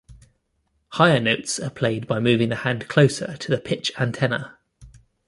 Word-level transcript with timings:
Higher 0.93 1.19
notes 1.19 1.59
are 1.59 1.69
played 1.69 2.07
by 2.07 2.19
moving 2.19 2.49
the 2.49 2.55
hand 2.55 2.87
closer 2.87 3.37
to 3.37 3.51
the 3.51 3.59
pitch 3.61 3.91
antenna. 3.99 4.57